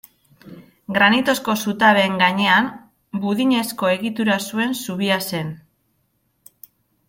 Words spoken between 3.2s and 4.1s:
budinezko